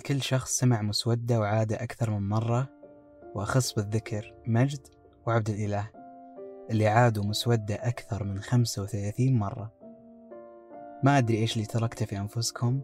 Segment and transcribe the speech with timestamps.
[0.00, 2.68] لكل شخص سمع مسودة وعادة أكثر من مرة
[3.34, 4.86] وأخص بالذكر مجد
[5.26, 5.90] وعبد الإله
[6.70, 9.72] اللي عادوا مسودة أكثر من 35 مرة.
[11.04, 12.80] ما أدري إيش اللي تركته في أنفسكم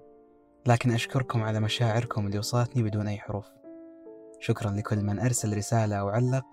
[0.66, 3.46] لكن أشكركم على مشاعركم اللي وصلتني بدون أي حروف.
[4.40, 6.46] شكرا لكل من أرسل رسالة أو علق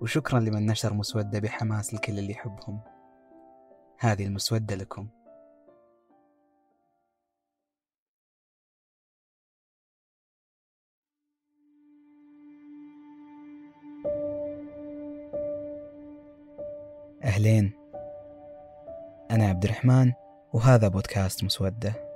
[0.00, 2.80] وشكرا لمن نشر مسودة بحماس لكل اللي يحبهم.
[3.98, 5.08] هذه المسودة لكم.
[17.38, 17.72] أهلين.
[19.30, 20.12] أنا عبد الرحمن
[20.52, 22.07] وهذا بودكاست مسودة.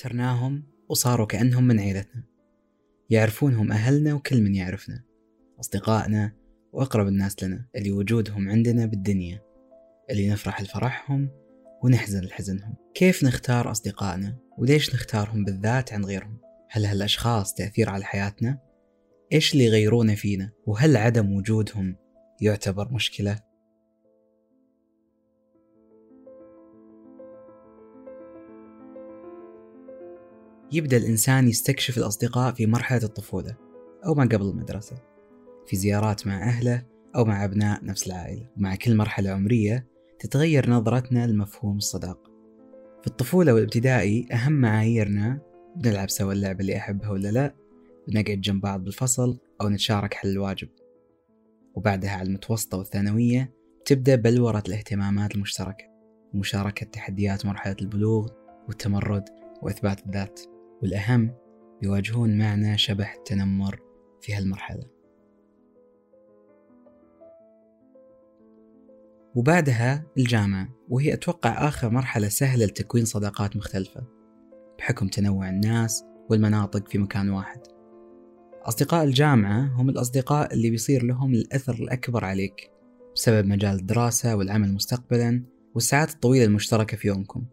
[0.00, 2.24] اخترناهم وصاروا كأنهم من عيلتنا
[3.10, 5.04] يعرفونهم أهلنا وكل من يعرفنا
[5.60, 6.32] أصدقائنا
[6.72, 9.42] وأقرب الناس لنا اللي وجودهم عندنا بالدنيا
[10.10, 11.28] اللي نفرح لفرحهم
[11.82, 16.38] ونحزن لحزنهم كيف نختار أصدقائنا وليش نختارهم بالذات عن غيرهم
[16.70, 18.58] هل هالأشخاص تأثير على حياتنا؟
[19.32, 21.96] إيش اللي يغيرونه فينا؟ وهل عدم وجودهم
[22.40, 23.38] يعتبر مشكلة؟
[30.72, 33.56] يبدأ الإنسان يستكشف الأصدقاء في مرحلة الطفولة
[34.06, 34.96] أو ما قبل المدرسة.
[35.66, 38.48] في زيارات مع أهله أو مع أبناء نفس العائلة.
[38.56, 39.86] ومع كل مرحلة عمرية
[40.18, 42.30] تتغير نظرتنا لمفهوم الصداقة
[43.00, 45.40] في الطفولة والابتدائي أهم معاييرنا
[45.76, 47.54] بنلعب سوا اللعبة اللي أحبها ولا لا؟
[48.08, 50.68] بنقعد جنب بعض بالفصل أو نتشارك حل الواجب.
[51.74, 53.54] وبعدها على المتوسطة والثانوية
[53.84, 55.84] تبدأ بلورة الاهتمامات المشتركة.
[56.34, 58.28] ومشاركة تحديات مرحلة البلوغ
[58.68, 59.24] والتمرد
[59.62, 60.40] وإثبات الذات.
[60.82, 61.34] والأهم
[61.82, 63.80] يواجهون معنا شبح التنمر
[64.20, 64.84] في هالمرحلة.
[69.34, 74.06] وبعدها الجامعة وهي أتوقع آخر مرحلة سهلة لتكوين صداقات مختلفة
[74.78, 77.60] بحكم تنوع الناس والمناطق في مكان واحد.
[78.62, 82.70] أصدقاء الجامعة هم الأصدقاء اللي بيصير لهم الأثر الأكبر عليك
[83.14, 87.44] بسبب مجال الدراسة والعمل مستقبلا والساعات الطويلة المشتركة في يومكم.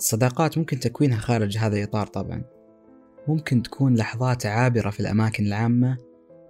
[0.00, 2.44] الصداقات ممكن تكوينها خارج هذا الإطار طبعا.
[3.28, 5.98] ممكن تكون لحظات عابرة في الأماكن العامة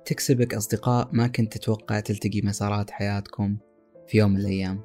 [0.04, 3.56] تكسبك أصدقاء ما كنت تتوقع تلتقي مسارات حياتكم
[4.06, 4.80] في يوم من الأيام.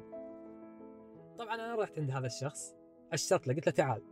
[1.38, 2.74] طبعا أنا رحت عند هذا الشخص
[3.12, 4.02] أشرت له قلت له تعال.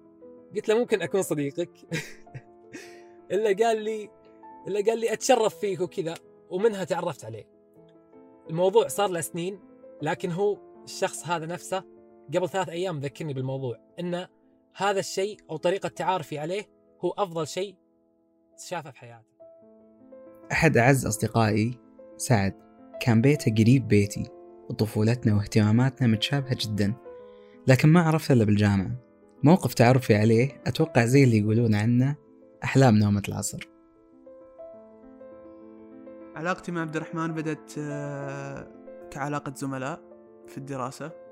[0.56, 1.70] قلت له ممكن أكون صديقك.
[3.32, 4.10] إلا قال لي
[4.68, 6.14] إلا قال لي أتشرف فيك وكذا
[6.50, 7.44] ومنها تعرفت عليه.
[8.50, 9.58] الموضوع صار له سنين
[10.02, 11.84] لكن هو الشخص هذا نفسه
[12.34, 14.33] قبل ثلاث أيام ذكرني بالموضوع إنه
[14.76, 16.68] هذا الشيء أو طريقة تعارفي عليه
[17.04, 17.74] هو أفضل شيء
[18.68, 19.34] شافه في حياتي
[20.52, 21.78] أحد أعز أصدقائي
[22.16, 22.54] سعد
[23.00, 24.30] كان بيته قريب بيتي
[24.70, 26.94] وطفولتنا واهتماماتنا متشابهة جدا
[27.66, 28.90] لكن ما عرفت إلا بالجامعة.
[29.42, 32.16] موقف تعرفي عليه أتوقع زي اللي يقولون عنه
[32.64, 33.68] أحلام نومة العصر.
[36.36, 38.68] علاقتي مع عبد الرحمن بدأت آه،
[39.10, 40.00] كعلاقة زملاء
[40.48, 41.23] في الدراسة.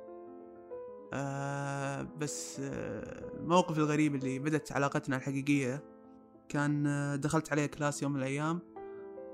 [1.12, 5.84] آه بس آه الموقف الغريب اللي بدت علاقتنا الحقيقية
[6.48, 8.60] كان آه دخلت عليه كلاس يوم من الأيام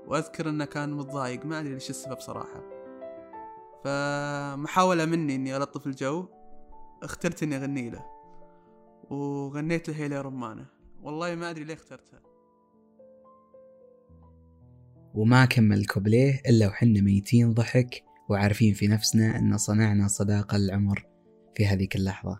[0.07, 2.63] وأذكر أنه كان متضايق ما أدري ليش السبب صراحة.
[3.83, 6.27] فمحاولة مني إني ألطف الجو
[7.03, 8.05] اخترت إني أغني له
[9.09, 10.65] وغنيت له هيلي رمانة.
[11.01, 12.19] والله ما أدري ليه اخترتها.
[15.13, 21.05] وما كمل كوبليه إلا وحنا ميتين ضحك وعارفين في نفسنا أن صنعنا صداقة العمر
[21.59, 22.39] في هذيك اللحظة؟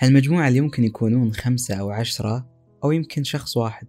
[0.00, 2.50] هالمجموعة اللي يمكن يكونون خمسة أو عشرة
[2.84, 3.86] أو يمكن شخص واحد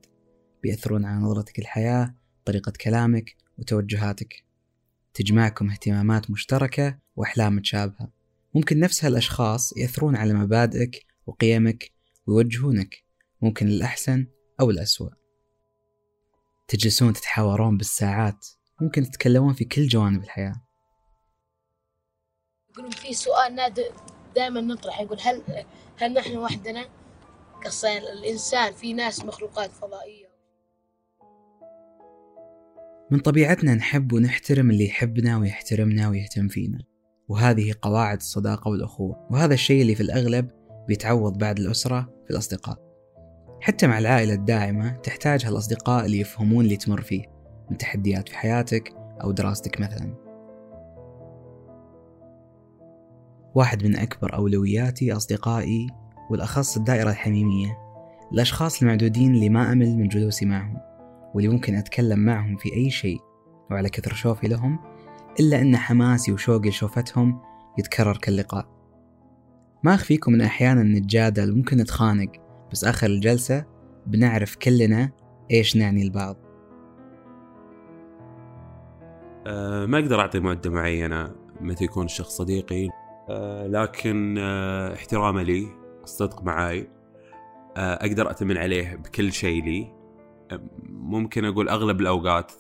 [0.64, 4.46] بيأثرون على نظرتك الحياة طريقة كلامك وتوجهاتك؟
[5.14, 8.12] تجمعكم اهتمامات مشتركة وأحلام متشابهة.
[8.54, 11.92] ممكن نفس هالأشخاص يأثرون على مبادئك وقيمك
[12.28, 13.04] ويوجهونك
[13.42, 14.28] ممكن للأحسن
[14.60, 15.10] أو الأسوأ
[16.68, 18.48] تجلسون تتحاورون بالساعات
[18.82, 20.65] ممكن تتكلمون في كل جوانب الحياة.
[22.76, 23.84] يقولون في سؤال نادر
[24.36, 25.42] دائما نطرح يقول هل
[25.98, 26.86] هل نحن وحدنا؟
[27.66, 30.26] قصة الإنسان في ناس مخلوقات فضائية.
[33.12, 36.80] من طبيعتنا نحب ونحترم اللي يحبنا ويحترمنا ويهتم فينا
[37.28, 40.50] وهذه قواعد الصداقة والأخوة وهذا الشيء اللي في الأغلب
[40.88, 42.78] بيتعوض بعد الأسرة في الأصدقاء.
[43.62, 47.24] حتى مع العائلة الداعمة تحتاج هالأصدقاء اللي يفهمون اللي تمر فيه
[47.72, 48.94] من تحديات في حياتك
[49.24, 50.25] أو دراستك مثلا.
[53.56, 55.88] واحد من أكبر أولوياتي أصدقائي
[56.30, 57.78] والأخص الدائرة الحميمية
[58.32, 60.78] الأشخاص المعدودين اللي ما أمل من جلوسي معهم
[61.34, 63.20] واللي ممكن أتكلم معهم في أي شيء
[63.72, 64.80] وعلى كثر شوفي لهم
[65.40, 67.42] إلا أن حماسي وشوقي لشوفتهم
[67.80, 68.68] يتكرر كاللقاء.
[69.84, 72.32] ما أخفيكم أن أحيانا نتجادل وممكن نتخانق
[72.72, 73.66] بس آخر الجلسة
[74.08, 75.12] بنعرف كلنا
[75.52, 76.38] إيش نعني البعض.
[79.48, 83.05] أه ما أقدر أعطي معدة معينة متى يكون الشخص صديقي.
[83.68, 85.68] لكن أه احترامه لي
[86.04, 86.90] الصدق معاي.
[87.78, 89.96] أه أقدر أتمن عليه بكل شيء لي.
[90.90, 92.52] ممكن أقول أغلب الأوقات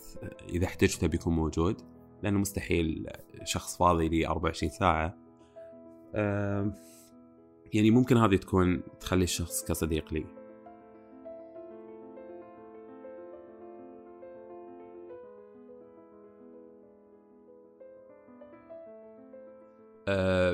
[0.50, 1.82] إذا احتجته بيكون موجود
[2.24, 3.08] لأنه مستحيل
[3.44, 5.18] شخص فاضي لي 24 ساعة.
[7.74, 10.26] يعني ممكن هذه تكون تخلي الشخص كصديق لي.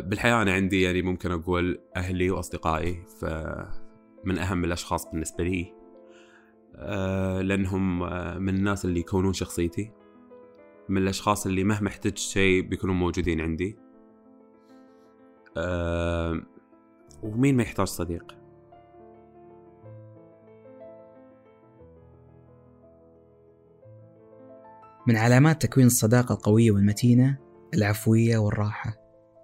[0.02, 3.04] بالحياة أنا عندي يعني ممكن أقول أهلي وأصدقائي
[4.26, 5.74] من أهم الأشخاص بالنسبة لي
[6.76, 8.00] أه لأنهم
[8.44, 9.92] من الناس اللي يكونون شخصيتي.
[10.90, 13.78] من الأشخاص اللي مهما احتجت شيء بيكونوا موجودين عندي.
[15.58, 16.42] أه
[17.24, 18.38] ومين ما يحتاج صديق؟
[25.08, 27.38] من علامات تكوين الصداقة القوية والمتينة
[27.74, 29.01] العفوية والراحة.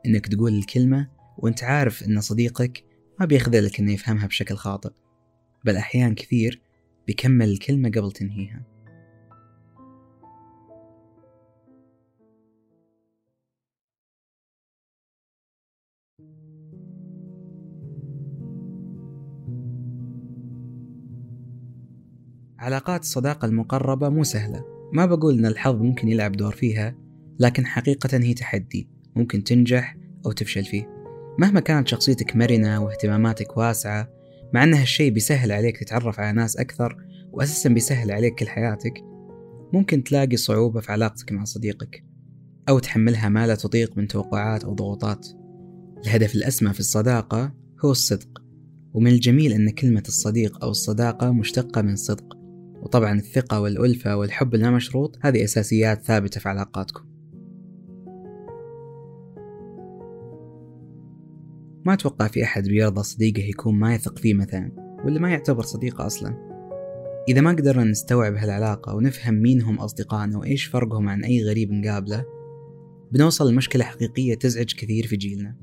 [0.08, 2.84] إنك تقول الكلمة وإنت عارف إن صديقك
[3.20, 4.92] ما بيخذلك إنه يفهمها بشكل خاطئ
[5.66, 6.62] بل أحيان كثير
[7.08, 8.64] بيكمل الكلمة قبل تنهيها.
[22.60, 24.78] علاقات الصداقة المقربة مو سهلة.
[24.94, 26.96] ما بقول إن الحظ ممكن يلعب دور فيها
[27.40, 29.97] لكن حقيقة هي تحدي ممكن تنجح
[30.28, 30.98] أو تفشل فيه.
[31.40, 34.10] مهما كانت شخصيتك مرنة واهتماماتك واسعة
[34.54, 36.98] مع أن هالشي بيسهل عليك تتعرف على ناس أكثر
[37.32, 38.94] وأساسا بيسهل عليك كل حياتك
[39.74, 42.04] ممكن تلاقي صعوبة في علاقتك مع صديقك
[42.70, 45.28] أو تحملها ما لا تطيق من توقعات أو ضغوطات.
[46.06, 47.54] الهدف الأسمى في الصداقة
[47.86, 48.42] هو الصدق
[48.94, 52.38] ومن الجميل أن كلمة الصديق أو الصداقة مشتقة من صدق
[52.82, 57.17] وطبعا الثقة والألفة والحب اللامشروط هذه أساسيات ثابتة في علاقاتكم.
[61.86, 64.72] ما أتوقع في أحد بيرضى صديقه يكون ما يثق فيه مثلا
[65.06, 66.48] ولا ما يعتبر صديقه أصلا.
[67.30, 72.26] إذا ما قدرنا نستوعب هالعلاقة ونفهم مين هم أصدقائنا وإيش فرقهم عن أي غريب نقابله
[73.12, 75.56] بنوصل لمشكلة حقيقية تزعج كثير في جيلنا.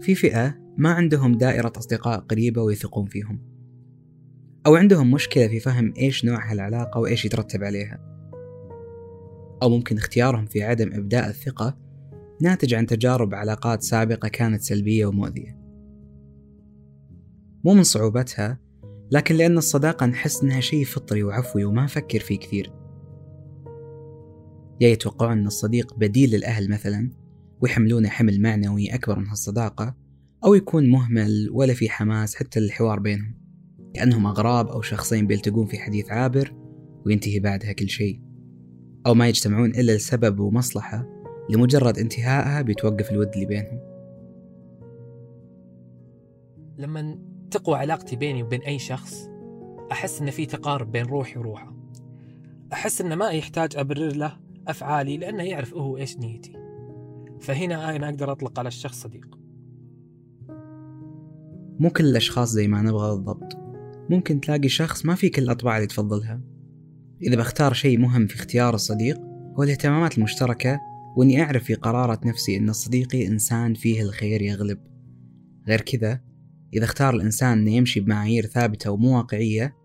[0.00, 3.40] في فئة ما عندهم دائرة أصدقاء قريبة ويثقون فيهم
[4.66, 7.98] أو عندهم مشكلة في فهم إيش نوع هالعلاقة وإيش يترتب عليها
[9.62, 11.78] أو ممكن اختيارهم في عدم إبداء الثقة
[12.42, 15.58] ناتج عن تجارب علاقات سابقة كانت سلبية ومؤذية.
[17.64, 18.58] مو من صعوبتها
[19.10, 22.72] لكن لأن الصداقة نحس إنها شيء فطري وعفوي وما نفكر فيه كثير.
[24.80, 27.10] يا يتوقعون أن الصديق بديل للأهل مثلا
[27.60, 29.96] ويحملونه حمل معنوي أكبر من هالصداقة
[30.44, 33.34] أو يكون مهمل ولا في حماس حتى للحوار بينهم.
[33.94, 36.54] كأنهم أغراب أو شخصين بيلتقون في حديث عابر
[37.06, 38.20] وينتهي بعدها كل شيء.
[39.06, 43.80] أو ما يجتمعون إلا لسبب ومصلحة لمجرد انتهائها بيتوقف الود اللي بينهم.
[46.78, 47.18] لما
[47.50, 49.28] تقوى علاقتي بيني وبين أي شخص
[49.92, 51.72] أحس إن في تقارب بين روحي وروحه.
[52.72, 54.36] أحس إنه ما يحتاج أبرر له
[54.68, 56.52] أفعالي لأنه يعرف هو إيش نيتي.
[57.40, 59.38] فهنا أنا أقدر أطلق على الشخص صديق.
[61.80, 63.56] مو كل الأشخاص زي ما نبغى بالضبط.
[64.10, 66.40] ممكن تلاقي شخص ما في كل الأطباع اللي تفضلها.
[67.22, 69.20] إذا بختار شيء مهم في اختيار الصديق
[69.58, 70.80] هو الاهتمامات المشتركة
[71.16, 74.78] وإني أعرف في قرارة نفسي أن صديقي إنسان فيه الخير يغلب.
[75.68, 76.20] غير كذا
[76.74, 79.76] إذا اختار الإنسان أنه يمشي بمعايير ثابتة ومو واقعية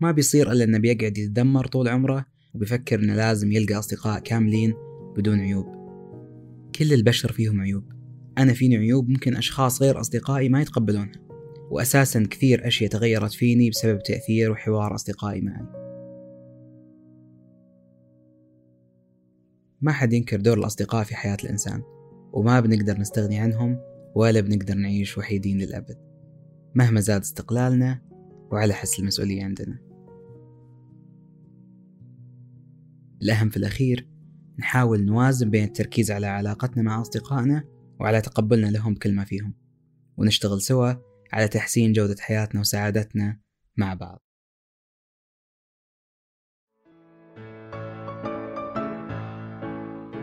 [0.00, 4.74] ما بيصير إلا أنه بيقعد يتدمر طول عمره وبيفكر أنه لازم يلقى أصدقاء كاملين
[5.16, 5.66] بدون عيوب.
[6.74, 7.84] كل البشر فيهم عيوب.
[8.38, 11.24] أنا فيني عيوب ممكن أشخاص غير أصدقائي ما يتقبلونها
[11.70, 15.83] وأساسا كثير أشياء تغيرت فيني بسبب تأثير وحوار أصدقائي معي.
[19.80, 21.82] ما حد ينكر دور الأصدقاء في حياة الإنسان
[22.32, 23.78] وما بنقدر نستغني عنهم
[24.14, 25.96] ولا بنقدر نعيش وحيدين للأبد
[26.74, 28.00] مهما زاد استقلالنا
[28.52, 29.78] وعلى حس المسؤولية عندنا.
[33.22, 34.08] الأهم في الأخير
[34.58, 37.64] نحاول نوازن بين التركيز على علاقتنا مع أصدقائنا
[38.00, 39.54] وعلى تقبلنا لهم بكل ما فيهم
[40.16, 40.92] ونشتغل سوا
[41.32, 43.40] على تحسين جودة حياتنا وسعادتنا
[43.76, 44.22] مع بعض.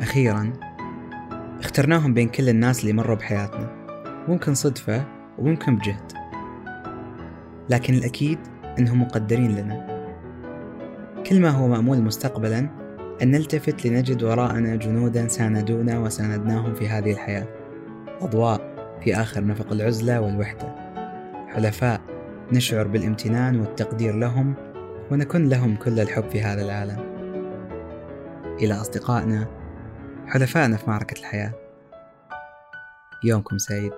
[0.02, 0.54] أخيرا
[1.60, 3.70] اخترناهم بين كل الناس اللي مروا بحياتنا
[4.28, 5.06] ممكن صدفة
[5.38, 6.12] وممكن بجهد.
[7.70, 8.40] لكن الأكيد
[8.80, 9.88] أنهم مقدرين لنا.
[11.26, 12.70] كل ما هو مأمول مستقبلا
[13.22, 17.48] أن نلتفت لنجد وراءنا جنودا ساندونا وساندناهم في هذه الحياة.
[18.22, 18.62] أضواء
[19.04, 20.76] في آخر نفق العزلة والوحدة.
[21.48, 22.02] حلفاء
[22.52, 24.54] نشعر بالامتنان والتقدير لهم
[25.12, 26.98] ونكن لهم كل الحب في هذا العالم.
[28.62, 29.61] إلى أصدقائنا
[30.32, 31.54] حلفائنا في معركة الحياة.
[33.24, 33.92] يومكم سعيد.